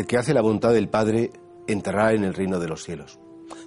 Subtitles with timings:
[0.00, 1.30] El que hace la voluntad del Padre
[1.66, 3.18] entrará en el reino de los cielos.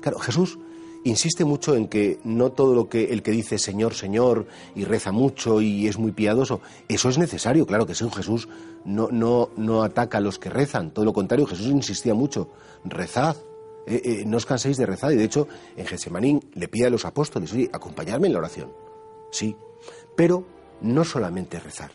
[0.02, 0.58] Claro, Jesús
[1.04, 5.12] insiste mucho en que no todo lo que el que dice Señor, Señor y reza
[5.12, 8.50] mucho y es muy piadoso, eso es necesario, claro que sí, Jesús
[8.84, 12.50] no, no, no ataca a los que rezan, todo lo contrario, Jesús insistía mucho,
[12.84, 13.38] rezad,
[13.86, 15.48] eh, eh, no os canséis de rezar y de hecho
[15.78, 18.72] en Getsemaní le pide a los apóstoles, oye, acompañarme en la oración,
[19.30, 19.56] sí,
[20.16, 20.46] pero
[20.82, 21.92] no solamente rezar,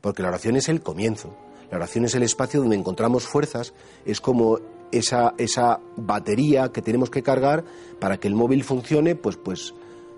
[0.00, 1.36] porque la oración es el comienzo,
[1.72, 3.72] la oración es el espacio donde encontramos fuerzas,
[4.04, 4.58] es como
[4.92, 7.64] esa, esa batería que tenemos que cargar
[7.98, 9.72] para que el móvil funcione, pues, pues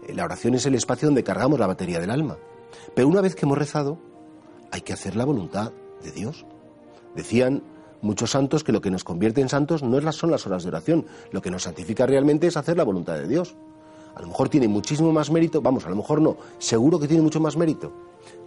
[0.09, 2.39] la oración es el espacio donde cargamos la batería del alma.
[2.97, 4.01] Pero una vez que hemos rezado,
[4.73, 5.73] hay que hacer la voluntad
[6.03, 6.45] de Dios.
[7.15, 7.63] Decían
[8.03, 11.07] muchos santos que lo que nos convierte en santos no son las horas de oración,
[11.31, 13.55] lo que nos santifica realmente es hacer la voluntad de Dios.
[14.17, 17.23] A lo mejor tiene muchísimo más mérito, vamos, a lo mejor no, seguro que tiene
[17.23, 17.93] mucho más mérito.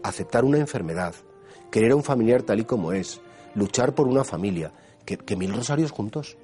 [0.03, 1.15] Aceptar una enfermedad,
[1.71, 3.21] querer a un familiar tal y como es,
[3.55, 4.71] luchar por una familia,
[5.05, 6.37] que, mil rosarios juntos.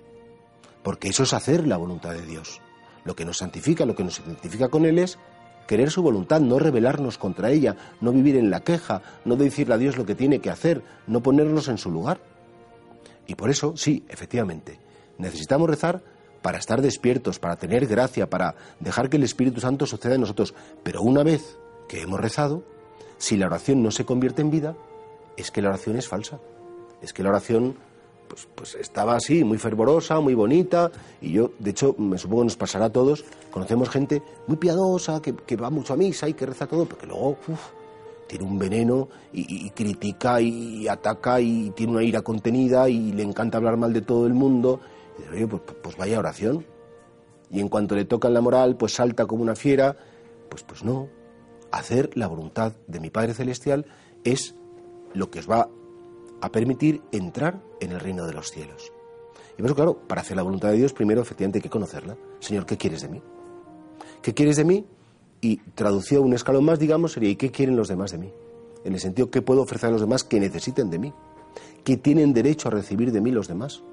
[0.83, 2.61] Porque eso es hacer la voluntad de Dios.
[3.05, 5.17] Lo que nos santifica, lo que nos identifica con Él es
[5.67, 9.77] querer su voluntad, no rebelarnos contra ella, no vivir en la queja, no decirle a
[9.77, 12.19] Dios lo que tiene que hacer, no ponernos en su lugar.
[13.27, 14.79] Y por eso, sí, efectivamente,
[15.17, 16.01] necesitamos rezar
[16.41, 20.53] para estar despiertos, para tener gracia, para dejar que el Espíritu Santo suceda en nosotros.
[20.83, 21.57] Pero una vez
[21.87, 22.63] que hemos rezado,
[23.17, 24.75] si la oración no se convierte en vida,
[25.37, 26.39] es que la oración es falsa.
[27.01, 27.75] Es que la oración
[28.27, 32.45] pues, pues, estaba así, muy fervorosa, muy bonita, y yo, de hecho, me supongo que
[32.45, 36.45] nos pasará a todos, conocemos gente muy piadosa, que, va mucho a misa y que
[36.45, 37.37] reza todo, pero que luego
[38.27, 43.57] tiene un veneno y, critica y ataca y tiene una ira contenida y le encanta
[43.57, 44.79] hablar mal de todo el mundo.
[45.17, 46.65] Y dice, oye, pues, pues vaya oración.
[47.51, 49.95] Y en cuanto le tocan la moral, pues salta como una fiera.
[50.49, 51.07] Pues, pues no.
[51.71, 53.85] Hacer la voluntad de mi Padre Celestial
[54.23, 54.55] es
[55.13, 55.69] lo que os va
[56.41, 58.91] a permitir entrar en el reino de los cielos.
[59.53, 62.17] Y por eso, claro, para hacer la voluntad de Dios, primero efectivamente hay que conocerla.
[62.39, 63.21] Señor, ¿qué quieres de mí?
[64.21, 64.85] ¿Qué quieres de mí?
[65.41, 68.33] Y traducido un escalón más, digamos, sería ¿y qué quieren los demás de mí?
[68.83, 71.13] En el sentido, ¿qué puedo ofrecer a los demás que necesiten de mí?
[71.83, 73.83] ¿Qué tienen derecho a recibir de mí los demás?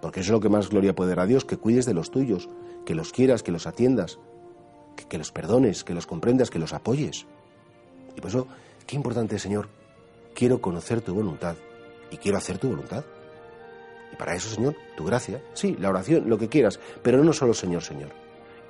[0.00, 2.10] Porque eso es lo que más gloria puede dar a Dios, que cuides de los
[2.10, 2.48] tuyos,
[2.84, 4.18] que los quieras, que los atiendas,
[4.96, 7.26] que, que los perdones, que los comprendas, que los apoyes.
[8.16, 8.46] Y por eso,
[8.86, 9.68] qué importante, Señor,
[10.44, 11.56] quiero conocer tu voluntad
[12.10, 13.02] y quiero hacer tu voluntad.
[14.12, 17.54] Y para eso, Señor, tu gracia, sí, la oración, lo que quieras, pero no solo
[17.54, 18.10] Señor, Señor.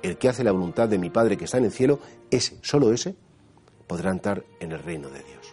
[0.01, 1.99] El que hace la voluntad de mi Padre que está en el cielo,
[2.31, 3.17] ese, solo ese,
[3.87, 5.44] podrá entrar en el reino de Dios.